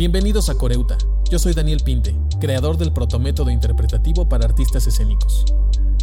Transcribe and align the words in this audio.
Bienvenidos 0.00 0.48
a 0.48 0.54
Coreuta. 0.54 0.96
Yo 1.30 1.38
soy 1.38 1.52
Daniel 1.52 1.82
Pinte, 1.84 2.16
creador 2.40 2.78
del 2.78 2.90
protométodo 2.90 3.50
interpretativo 3.50 4.26
para 4.30 4.46
artistas 4.46 4.86
escénicos. 4.86 5.44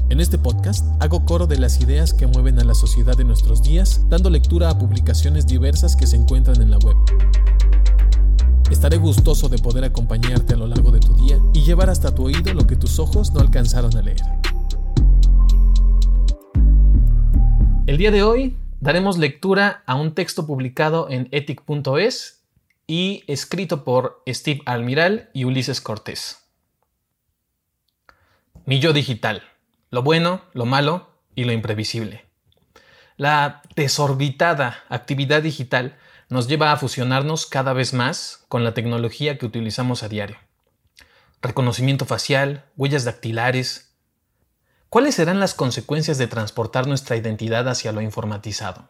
En 0.10 0.20
este 0.20 0.38
podcast 0.38 0.86
hago 1.02 1.26
coro 1.26 1.48
de 1.48 1.58
las 1.58 1.82
ideas 1.82 2.14
que 2.14 2.28
mueven 2.28 2.60
a 2.60 2.64
la 2.64 2.76
sociedad 2.76 3.18
de 3.18 3.24
nuestros 3.24 3.64
días, 3.64 4.08
dando 4.08 4.30
lectura 4.30 4.70
a 4.70 4.78
publicaciones 4.78 5.48
diversas 5.48 5.96
que 5.96 6.06
se 6.06 6.16
encuentran 6.16 6.62
en 6.62 6.70
la 6.70 6.78
web. 6.78 6.96
Estaré 8.70 8.98
gustoso 8.98 9.50
de 9.50 9.58
poder 9.58 9.84
acompañarte 9.84 10.54
a 10.54 10.58
lo 10.58 10.68
largo 10.68 10.92
de 10.92 11.00
tu 11.00 11.16
día 11.16 11.40
y 11.56 11.64
llevar 11.64 11.90
hasta 11.90 12.14
tu 12.14 12.26
oído 12.26 12.54
lo 12.54 12.68
que 12.68 12.76
tus 12.76 13.00
ojos 13.00 13.34
no 13.34 13.40
alcanzaron 13.40 13.98
a 13.98 14.04
leer. 14.04 14.22
El 17.88 17.98
día 17.98 18.12
de 18.12 18.22
hoy 18.22 18.58
daremos 18.80 19.18
lectura 19.18 19.82
a 19.88 19.96
un 19.96 20.14
texto 20.14 20.46
publicado 20.46 21.10
en 21.10 21.30
ethic.es 21.32 22.37
y 22.88 23.26
escrito 23.28 23.84
por 23.84 24.24
Steve 24.28 24.62
Almiral 24.66 25.30
y 25.34 25.44
Ulises 25.44 25.82
Cortés. 25.82 26.46
Mi 28.66 28.80
yo 28.80 28.94
digital, 28.94 29.44
lo 29.92 30.02
bueno, 30.02 30.42
lo 30.54 30.66
malo 30.66 31.12
y 31.36 31.44
lo 31.44 31.52
imprevisible. 31.52 32.26
La 33.18 33.62
desorbitada 33.76 34.84
actividad 34.90 35.44
digital 35.44 35.98
nos 36.30 36.48
lleva 36.48 36.72
a 36.72 36.78
fusionarnos 36.78 37.46
cada 37.46 37.74
vez 37.74 37.94
más 37.94 38.46
con 38.48 38.64
la 38.64 38.74
tecnología 38.74 39.38
que 39.38 39.46
utilizamos 39.46 40.04
a 40.04 40.10
diario. 40.10 40.38
Reconocimiento 41.42 42.06
facial, 42.06 42.66
huellas 42.76 43.06
dactilares. 43.06 43.96
¿Cuáles 44.90 45.16
serán 45.16 45.40
las 45.40 45.54
consecuencias 45.54 46.18
de 46.18 46.28
transportar 46.28 46.88
nuestra 46.88 47.16
identidad 47.16 47.68
hacia 47.70 47.92
lo 47.92 48.02
informatizado? 48.02 48.88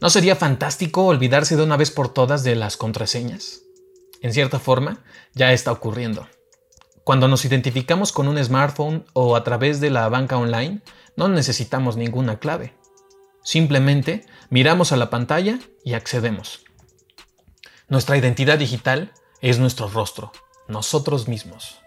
¿No 0.00 0.10
sería 0.10 0.36
fantástico 0.36 1.06
olvidarse 1.06 1.56
de 1.56 1.62
una 1.62 1.76
vez 1.76 1.90
por 1.90 2.12
todas 2.12 2.44
de 2.44 2.54
las 2.54 2.76
contraseñas? 2.76 3.62
En 4.20 4.32
cierta 4.32 4.58
forma, 4.58 5.04
ya 5.34 5.52
está 5.52 5.72
ocurriendo. 5.72 6.28
Cuando 7.02 7.28
nos 7.28 7.44
identificamos 7.44 8.12
con 8.12 8.28
un 8.28 8.42
smartphone 8.42 9.06
o 9.14 9.36
a 9.36 9.44
través 9.44 9.80
de 9.80 9.90
la 9.90 10.08
banca 10.08 10.36
online, 10.36 10.82
no 11.16 11.28
necesitamos 11.28 11.96
ninguna 11.96 12.38
clave. 12.38 12.74
Simplemente 13.42 14.26
miramos 14.50 14.92
a 14.92 14.96
la 14.96 15.08
pantalla 15.08 15.60
y 15.84 15.94
accedemos. 15.94 16.64
Nuestra 17.88 18.18
identidad 18.18 18.58
digital 18.58 19.12
es 19.40 19.58
nuestro 19.58 19.88
rostro, 19.88 20.32
nosotros 20.68 21.28
mismos. 21.28 21.80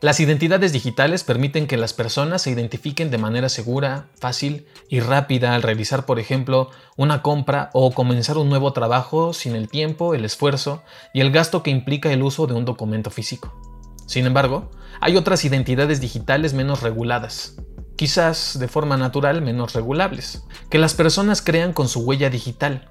Las 0.00 0.20
identidades 0.20 0.72
digitales 0.72 1.24
permiten 1.24 1.66
que 1.66 1.76
las 1.76 1.92
personas 1.92 2.42
se 2.42 2.52
identifiquen 2.52 3.10
de 3.10 3.18
manera 3.18 3.48
segura, 3.48 4.06
fácil 4.14 4.64
y 4.88 5.00
rápida 5.00 5.56
al 5.56 5.62
realizar, 5.62 6.06
por 6.06 6.20
ejemplo, 6.20 6.70
una 6.96 7.20
compra 7.20 7.70
o 7.72 7.90
comenzar 7.90 8.38
un 8.38 8.48
nuevo 8.48 8.72
trabajo 8.72 9.32
sin 9.32 9.56
el 9.56 9.68
tiempo, 9.68 10.14
el 10.14 10.24
esfuerzo 10.24 10.84
y 11.12 11.20
el 11.20 11.32
gasto 11.32 11.64
que 11.64 11.72
implica 11.72 12.12
el 12.12 12.22
uso 12.22 12.46
de 12.46 12.54
un 12.54 12.64
documento 12.64 13.10
físico. 13.10 13.60
Sin 14.06 14.24
embargo, 14.24 14.70
hay 15.00 15.16
otras 15.16 15.44
identidades 15.44 16.00
digitales 16.00 16.54
menos 16.54 16.80
reguladas, 16.80 17.56
quizás 17.96 18.56
de 18.56 18.68
forma 18.68 18.96
natural 18.96 19.42
menos 19.42 19.72
regulables, 19.72 20.44
que 20.70 20.78
las 20.78 20.94
personas 20.94 21.42
crean 21.42 21.72
con 21.72 21.88
su 21.88 22.02
huella 22.02 22.30
digital, 22.30 22.86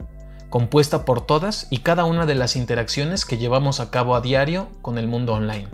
compuesta 0.49 1.05
por 1.05 1.25
todas 1.25 1.67
y 1.69 1.77
cada 1.77 2.03
una 2.03 2.25
de 2.25 2.35
las 2.35 2.57
interacciones 2.57 3.23
que 3.23 3.37
llevamos 3.37 3.79
a 3.79 3.91
cabo 3.91 4.13
a 4.13 4.19
diario 4.19 4.67
con 4.81 4.97
el 4.97 5.07
mundo 5.07 5.33
online. 5.33 5.69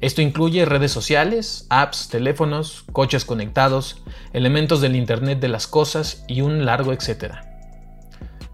Esto 0.00 0.22
incluye 0.22 0.64
redes 0.64 0.92
sociales, 0.92 1.66
apps, 1.70 2.08
teléfonos, 2.08 2.84
coches 2.92 3.24
conectados, 3.24 4.00
elementos 4.32 4.80
del 4.80 4.94
Internet 4.94 5.40
de 5.40 5.48
las 5.48 5.66
Cosas 5.66 6.24
y 6.28 6.40
un 6.42 6.64
largo 6.64 6.92
etcétera. 6.92 7.44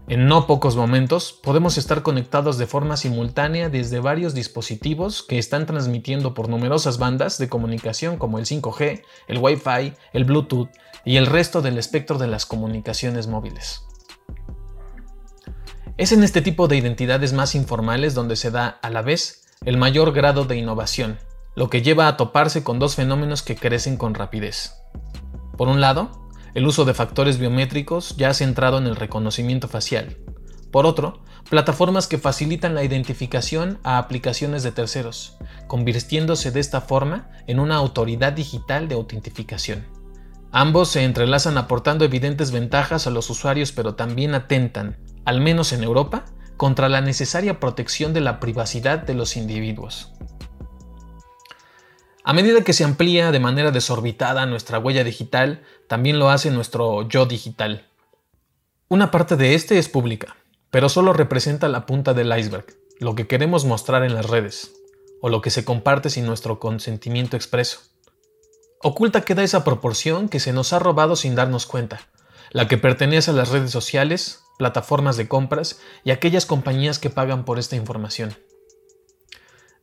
En 0.07 0.27
no 0.27 0.47
pocos 0.47 0.75
momentos 0.75 1.33
podemos 1.33 1.77
estar 1.77 2.01
conectados 2.01 2.57
de 2.57 2.65
forma 2.65 2.97
simultánea 2.97 3.69
desde 3.69 3.99
varios 3.99 4.33
dispositivos 4.33 5.21
que 5.21 5.37
están 5.37 5.67
transmitiendo 5.67 6.33
por 6.33 6.49
numerosas 6.49 6.97
bandas 6.97 7.37
de 7.37 7.47
comunicación 7.47 8.17
como 8.17 8.39
el 8.39 8.45
5G, 8.45 9.03
el 9.27 9.37
Wi-Fi, 9.37 9.93
el 10.13 10.25
Bluetooth 10.25 10.69
y 11.05 11.17
el 11.17 11.27
resto 11.27 11.61
del 11.61 11.77
espectro 11.77 12.17
de 12.17 12.27
las 12.27 12.47
comunicaciones 12.47 13.27
móviles. 13.27 13.83
Es 15.97 16.11
en 16.11 16.23
este 16.23 16.41
tipo 16.41 16.67
de 16.67 16.77
identidades 16.77 17.33
más 17.33 17.53
informales 17.53 18.15
donde 18.15 18.35
se 18.35 18.49
da 18.49 18.79
a 18.81 18.89
la 18.89 19.03
vez 19.03 19.45
el 19.63 19.77
mayor 19.77 20.11
grado 20.11 20.45
de 20.45 20.57
innovación 20.57 21.19
lo 21.55 21.69
que 21.69 21.81
lleva 21.81 22.07
a 22.07 22.17
toparse 22.17 22.63
con 22.63 22.79
dos 22.79 22.95
fenómenos 22.95 23.41
que 23.41 23.55
crecen 23.55 23.97
con 23.97 24.13
rapidez. 24.13 24.73
Por 25.57 25.69
un 25.69 25.79
lado, 25.79 26.29
el 26.53 26.67
uso 26.67 26.85
de 26.85 26.93
factores 26.93 27.37
biométricos 27.37 28.15
ya 28.17 28.33
centrado 28.33 28.77
en 28.77 28.87
el 28.87 28.95
reconocimiento 28.95 29.67
facial. 29.67 30.17
Por 30.71 30.85
otro, 30.85 31.21
plataformas 31.49 32.07
que 32.07 32.17
facilitan 32.17 32.75
la 32.75 32.83
identificación 32.83 33.79
a 33.83 33.97
aplicaciones 33.97 34.63
de 34.63 34.71
terceros, 34.71 35.37
convirtiéndose 35.67 36.51
de 36.51 36.59
esta 36.59 36.81
forma 36.81 37.29
en 37.47 37.59
una 37.59 37.75
autoridad 37.75 38.33
digital 38.33 38.87
de 38.87 38.95
autentificación. 38.95 39.85
Ambos 40.51 40.89
se 40.89 41.03
entrelazan 41.03 41.57
aportando 41.57 42.05
evidentes 42.05 42.51
ventajas 42.51 43.07
a 43.07 43.09
los 43.09 43.29
usuarios 43.29 43.71
pero 43.71 43.95
también 43.95 44.33
atentan, 44.33 44.97
al 45.25 45.41
menos 45.41 45.73
en 45.73 45.83
Europa, 45.83 46.25
contra 46.57 46.89
la 46.89 47.01
necesaria 47.01 47.59
protección 47.59 48.13
de 48.13 48.21
la 48.21 48.39
privacidad 48.39 48.99
de 48.99 49.13
los 49.13 49.35
individuos. 49.35 50.13
A 52.27 52.33
medida 52.33 52.63
que 52.63 52.73
se 52.73 52.83
amplía 52.83 53.31
de 53.31 53.39
manera 53.39 53.69
desorbitada 53.69 54.47
nuestra 54.47 54.79
huella 54.79 55.03
digital, 55.03 55.61
también 55.87 56.17
lo 56.17 56.31
hace 56.31 56.49
nuestro 56.49 57.07
yo 57.07 57.27
digital. 57.27 57.85
Una 58.87 59.11
parte 59.11 59.35
de 59.35 59.53
este 59.53 59.77
es 59.77 59.89
pública, 59.89 60.35
pero 60.71 60.89
solo 60.89 61.13
representa 61.13 61.67
la 61.67 61.85
punta 61.85 62.15
del 62.15 62.35
iceberg, 62.35 62.65
lo 62.99 63.13
que 63.13 63.27
queremos 63.27 63.65
mostrar 63.65 64.03
en 64.03 64.15
las 64.15 64.27
redes, 64.27 64.73
o 65.21 65.29
lo 65.29 65.41
que 65.41 65.51
se 65.51 65.65
comparte 65.65 66.09
sin 66.09 66.25
nuestro 66.25 66.59
consentimiento 66.59 67.37
expreso. 67.37 67.81
Oculta 68.81 69.21
queda 69.21 69.43
esa 69.43 69.63
proporción 69.63 70.27
que 70.27 70.39
se 70.39 70.51
nos 70.51 70.73
ha 70.73 70.79
robado 70.79 71.15
sin 71.15 71.35
darnos 71.35 71.67
cuenta, 71.67 72.07
la 72.49 72.67
que 72.67 72.79
pertenece 72.79 73.29
a 73.29 73.35
las 73.35 73.49
redes 73.49 73.69
sociales, 73.69 74.41
plataformas 74.57 75.15
de 75.15 75.27
compras 75.27 75.79
y 76.03 76.09
aquellas 76.09 76.47
compañías 76.47 76.97
que 76.97 77.11
pagan 77.11 77.45
por 77.45 77.59
esta 77.59 77.75
información. 77.75 78.35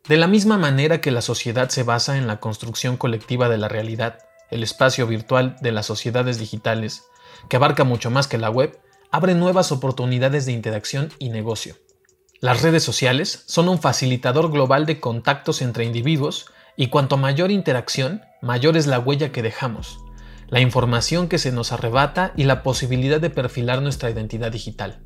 De 0.09 0.17
la 0.17 0.27
misma 0.27 0.59
manera 0.59 1.01
que 1.01 1.13
la 1.13 1.23
sociedad 1.23 1.69
se 1.69 1.85
basa 1.85 2.19
en 2.19 2.27
la 2.27 2.41
construcción 2.41 2.97
colectiva 2.97 3.49
de 3.49 3.57
la 3.57 3.69
realidad, 3.69 4.19
el 4.51 4.65
espacio 4.65 5.07
virtual 5.07 5.55
de 5.61 5.71
las 5.71 5.87
sociedades 5.87 6.41
digitales, 6.41 7.05
que 7.49 7.55
abarca 7.55 7.85
mucho 7.85 8.11
más 8.11 8.27
que 8.27 8.37
la 8.37 8.51
web, 8.51 8.81
abre 9.13 9.37
nuevas 9.37 9.71
oportunidades 9.71 10.45
de 10.45 10.53
interacción 10.53 11.11
y 11.21 11.29
negocio. 11.29 11.77
Las 12.41 12.63
redes 12.63 12.83
sociales 12.83 13.45
son 13.47 13.69
un 13.69 13.81
facilitador 13.81 14.51
global 14.51 14.87
de 14.87 14.99
contactos 14.99 15.63
entre 15.63 15.85
individuos 15.85 16.47
y 16.77 16.89
cuanto 16.89 17.17
mayor 17.17 17.53
interacción, 17.53 18.23
mayor 18.41 18.77
es 18.77 18.89
la 18.89 18.99
huella 18.99 19.31
que 19.31 19.43
dejamos, 19.43 20.01
la 20.49 20.61
información 20.61 21.29
que 21.29 21.39
se 21.39 21.53
nos 21.53 21.71
arrebata 21.71 22.33
y 22.37 22.43
la 22.43 22.65
posibilidad 22.65 23.21
de 23.21 23.31
perfilar 23.31 23.81
nuestra 23.83 24.11
identidad 24.11 24.51
digital. 24.51 25.01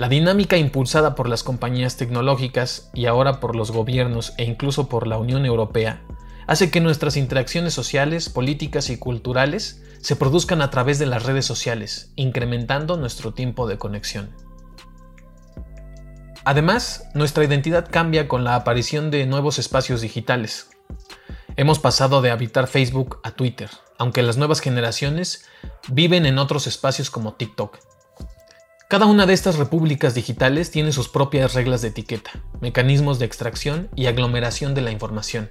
La 0.00 0.08
dinámica 0.08 0.56
impulsada 0.56 1.14
por 1.14 1.28
las 1.28 1.42
compañías 1.42 1.98
tecnológicas 1.98 2.88
y 2.94 3.04
ahora 3.04 3.38
por 3.38 3.54
los 3.54 3.70
gobiernos 3.70 4.32
e 4.38 4.44
incluso 4.44 4.88
por 4.88 5.06
la 5.06 5.18
Unión 5.18 5.44
Europea 5.44 6.00
hace 6.46 6.70
que 6.70 6.80
nuestras 6.80 7.18
interacciones 7.18 7.74
sociales, 7.74 8.30
políticas 8.30 8.88
y 8.88 8.96
culturales 8.96 9.82
se 10.00 10.16
produzcan 10.16 10.62
a 10.62 10.70
través 10.70 10.98
de 10.98 11.04
las 11.04 11.24
redes 11.24 11.44
sociales, 11.44 12.12
incrementando 12.16 12.96
nuestro 12.96 13.34
tiempo 13.34 13.66
de 13.66 13.76
conexión. 13.76 14.34
Además, 16.46 17.04
nuestra 17.12 17.44
identidad 17.44 17.86
cambia 17.90 18.26
con 18.26 18.42
la 18.42 18.54
aparición 18.54 19.10
de 19.10 19.26
nuevos 19.26 19.58
espacios 19.58 20.00
digitales. 20.00 20.70
Hemos 21.56 21.78
pasado 21.78 22.22
de 22.22 22.30
habitar 22.30 22.68
Facebook 22.68 23.20
a 23.22 23.32
Twitter, 23.32 23.68
aunque 23.98 24.22
las 24.22 24.38
nuevas 24.38 24.60
generaciones 24.60 25.44
viven 25.88 26.24
en 26.24 26.38
otros 26.38 26.66
espacios 26.66 27.10
como 27.10 27.34
TikTok, 27.34 27.76
cada 28.90 29.06
una 29.06 29.24
de 29.24 29.34
estas 29.34 29.54
repúblicas 29.54 30.16
digitales 30.16 30.72
tiene 30.72 30.90
sus 30.90 31.08
propias 31.08 31.54
reglas 31.54 31.80
de 31.80 31.88
etiqueta, 31.88 32.32
mecanismos 32.60 33.20
de 33.20 33.24
extracción 33.24 33.88
y 33.94 34.06
aglomeración 34.06 34.74
de 34.74 34.80
la 34.80 34.90
información. 34.90 35.48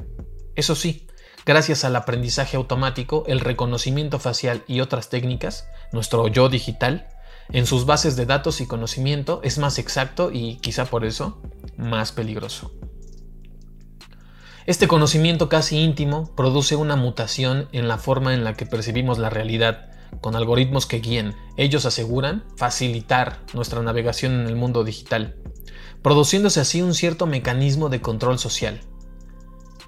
Eso 0.57 0.75
sí, 0.75 1.07
gracias 1.45 1.86
al 1.86 1.95
aprendizaje 1.95 2.57
automático, 2.57 3.24
el 3.27 3.39
reconocimiento 3.39 4.19
facial 4.19 4.65
y 4.68 4.81
otras 4.81 5.07
técnicas, 5.07 5.69
nuestro 5.94 6.27
yo 6.27 6.50
digital, 6.50 7.07
en 7.47 7.65
sus 7.65 7.86
bases 7.86 8.18
de 8.18 8.25
datos 8.25 8.59
y 8.59 8.68
conocimiento 8.68 9.39
es 9.42 9.57
más 9.57 9.80
exacto 9.80 10.31
y, 10.33 10.57
quizá 10.57 10.83
por 10.83 11.06
eso, 11.06 11.42
más 11.77 12.12
peligroso. 12.12 12.74
Este 14.65 14.89
conocimiento 14.89 15.47
casi 15.47 15.77
íntimo 15.77 16.35
produce 16.35 16.75
una 16.75 16.97
mutación 16.97 17.69
en 17.71 17.88
la 17.88 18.00
forma 18.00 18.33
en 18.33 18.44
la 18.44 18.56
que 18.56 18.65
percibimos 18.65 19.18
la 19.18 19.30
realidad 19.30 19.88
con 20.21 20.35
algoritmos 20.35 20.85
que 20.85 21.00
guíen, 21.00 21.35
ellos 21.57 21.85
aseguran, 21.85 22.44
facilitar 22.56 23.39
nuestra 23.53 23.81
navegación 23.81 24.33
en 24.39 24.47
el 24.47 24.56
mundo 24.56 24.83
digital, 24.83 25.35
produciéndose 26.01 26.59
así 26.59 26.81
un 26.81 26.94
cierto 26.94 27.25
mecanismo 27.25 27.89
de 27.89 28.01
control 28.01 28.39
social. 28.39 28.81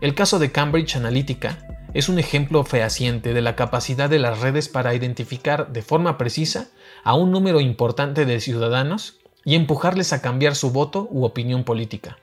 El 0.01 0.15
caso 0.15 0.39
de 0.39 0.51
Cambridge 0.51 0.95
Analytica 0.95 1.59
es 1.94 2.09
un 2.09 2.19
ejemplo 2.19 2.63
fehaciente 2.63 3.33
de 3.33 3.41
la 3.41 3.56
capacidad 3.56 4.09
de 4.09 4.19
las 4.19 4.39
redes 4.39 4.69
para 4.69 4.95
identificar 4.95 5.71
de 5.71 5.81
forma 5.81 6.18
precisa 6.18 6.69
a 7.03 7.15
un 7.15 7.31
número 7.31 7.59
importante 7.59 8.25
de 8.25 8.39
ciudadanos 8.39 9.19
y 9.44 9.56
empujarles 9.56 10.13
a 10.13 10.21
cambiar 10.21 10.56
su 10.56 10.71
voto 10.71 11.07
u 11.12 11.25
opinión 11.25 11.63
política. 11.63 12.18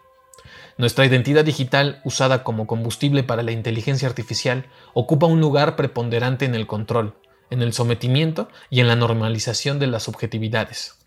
Nuestra 0.78 1.04
identidad 1.04 1.44
digital, 1.44 2.00
usada 2.04 2.44
como 2.44 2.66
combustible 2.66 3.24
para 3.24 3.42
la 3.42 3.50
inteligencia 3.50 4.08
artificial, 4.08 4.66
ocupa 4.94 5.26
un 5.26 5.40
lugar 5.40 5.74
preponderante 5.74 6.44
en 6.44 6.54
el 6.54 6.68
control, 6.68 7.16
en 7.50 7.62
el 7.62 7.72
sometimiento 7.72 8.48
y 8.70 8.80
en 8.80 8.88
la 8.88 8.96
normalización 8.96 9.78
de 9.78 9.86
las 9.86 10.02
subjetividades. 10.02 10.98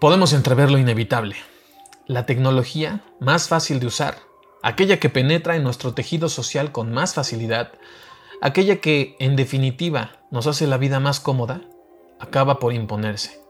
Podemos 0.00 0.32
entrever 0.32 0.70
lo 0.70 0.78
inevitable. 0.78 1.36
La 2.06 2.26
tecnología 2.26 3.04
más 3.20 3.48
fácil 3.48 3.78
de 3.78 3.86
usar, 3.86 4.18
aquella 4.62 4.98
que 4.98 5.08
penetra 5.08 5.54
en 5.56 5.62
nuestro 5.62 5.94
tejido 5.94 6.28
social 6.28 6.72
con 6.72 6.92
más 6.92 7.14
facilidad, 7.14 7.72
aquella 8.40 8.80
que, 8.80 9.16
en 9.20 9.36
definitiva, 9.36 10.24
nos 10.30 10.48
hace 10.48 10.66
la 10.66 10.76
vida 10.76 10.98
más 10.98 11.20
cómoda, 11.20 11.60
acaba 12.18 12.58
por 12.58 12.72
imponerse. 12.72 13.40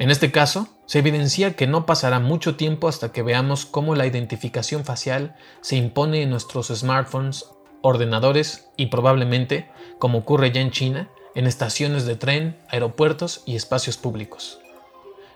En 0.00 0.10
este 0.10 0.32
caso, 0.32 0.66
se 0.86 0.98
evidencia 0.98 1.54
que 1.54 1.66
no 1.66 1.86
pasará 1.86 2.18
mucho 2.18 2.56
tiempo 2.56 2.88
hasta 2.88 3.12
que 3.12 3.22
veamos 3.22 3.66
cómo 3.66 3.94
la 3.94 4.06
identificación 4.06 4.84
facial 4.84 5.36
se 5.60 5.76
impone 5.76 6.22
en 6.22 6.30
nuestros 6.30 6.68
smartphones, 6.68 7.44
ordenadores 7.82 8.68
y 8.76 8.86
probablemente, 8.86 9.70
como 9.98 10.18
ocurre 10.18 10.52
ya 10.52 10.60
en 10.60 10.70
China, 10.70 11.08
en 11.34 11.46
estaciones 11.46 12.04
de 12.06 12.16
tren, 12.16 12.56
aeropuertos 12.68 13.42
y 13.46 13.56
espacios 13.56 13.96
públicos. 13.96 14.60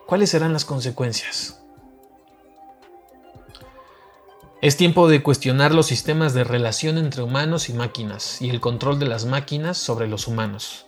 ¿Cuáles 0.06 0.30
serán 0.30 0.52
las 0.52 0.64
consecuencias? 0.64 1.60
Es 4.60 4.76
tiempo 4.76 5.08
de 5.08 5.22
cuestionar 5.22 5.74
los 5.74 5.86
sistemas 5.86 6.32
de 6.32 6.42
relación 6.42 6.96
entre 6.96 7.22
humanos 7.22 7.68
y 7.68 7.74
máquinas 7.74 8.40
y 8.40 8.48
el 8.48 8.60
control 8.60 8.98
de 8.98 9.06
las 9.06 9.26
máquinas 9.26 9.76
sobre 9.76 10.08
los 10.08 10.26
humanos. 10.26 10.83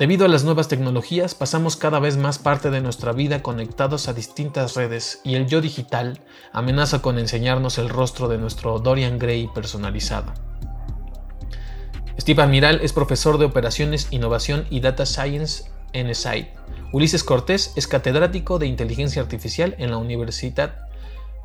Debido 0.00 0.24
a 0.24 0.28
las 0.28 0.44
nuevas 0.44 0.68
tecnologías, 0.68 1.34
pasamos 1.34 1.76
cada 1.76 1.98
vez 1.98 2.16
más 2.16 2.38
parte 2.38 2.70
de 2.70 2.80
nuestra 2.80 3.12
vida 3.12 3.42
conectados 3.42 4.08
a 4.08 4.14
distintas 4.14 4.74
redes 4.74 5.20
y 5.24 5.34
el 5.34 5.46
yo 5.46 5.60
digital 5.60 6.20
amenaza 6.54 7.02
con 7.02 7.18
enseñarnos 7.18 7.76
el 7.76 7.90
rostro 7.90 8.26
de 8.26 8.38
nuestro 8.38 8.78
Dorian 8.78 9.18
Gray 9.18 9.50
personalizado. 9.54 10.32
Steve 12.18 12.42
Admiral 12.42 12.80
es 12.82 12.94
profesor 12.94 13.36
de 13.36 13.44
Operaciones, 13.44 14.08
Innovación 14.10 14.64
y 14.70 14.80
Data 14.80 15.04
Science 15.04 15.64
en 15.92 16.14
SAID. 16.14 16.46
Ulises 16.94 17.22
Cortés 17.22 17.74
es 17.76 17.86
catedrático 17.86 18.58
de 18.58 18.68
Inteligencia 18.68 19.20
Artificial 19.20 19.74
en 19.76 19.90
la 19.90 19.98
Universidad 19.98 20.76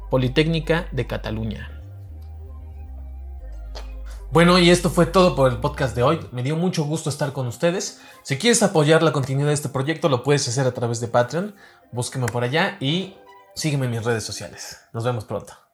Politécnica 0.10 0.88
de 0.94 1.06
Cataluña. 1.06 1.75
Bueno, 4.36 4.60
y 4.60 4.70
esto 4.70 4.90
fue 4.90 5.06
todo 5.06 5.34
por 5.34 5.50
el 5.50 5.60
podcast 5.60 5.96
de 5.96 6.04
hoy. 6.04 6.20
Me 6.34 6.44
dio 6.44 6.58
mucho 6.58 6.84
gusto 6.84 7.10
estar 7.10 7.32
con 7.32 7.48
ustedes. 7.48 8.02
Si 8.22 8.38
quieres 8.38 8.62
apoyar 8.64 9.02
la 9.02 9.14
continuidad 9.14 9.48
de 9.48 9.54
este 9.54 9.70
proyecto, 9.70 10.10
lo 10.10 10.24
puedes 10.24 10.46
hacer 10.50 10.68
a 10.68 10.74
través 10.74 11.00
de 11.00 11.08
Patreon. 11.08 11.56
Búsqueme 11.94 12.26
por 12.26 12.44
allá 12.44 12.76
y 12.82 13.16
sígueme 13.56 13.86
en 13.86 13.92
mis 13.92 14.04
redes 14.04 14.26
sociales. 14.26 14.82
Nos 14.92 15.06
vemos 15.06 15.24
pronto. 15.24 15.65